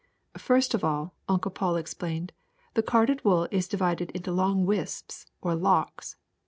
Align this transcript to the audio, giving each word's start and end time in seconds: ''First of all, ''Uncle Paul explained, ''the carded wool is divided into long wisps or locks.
''First 0.49 0.73
of 0.73 0.83
all, 0.83 1.13
''Uncle 1.29 1.51
Paul 1.51 1.75
explained, 1.75 2.31
''the 2.73 2.81
carded 2.81 3.23
wool 3.23 3.47
is 3.51 3.67
divided 3.67 4.09
into 4.15 4.31
long 4.31 4.65
wisps 4.65 5.27
or 5.43 5.53
locks. 5.53 6.15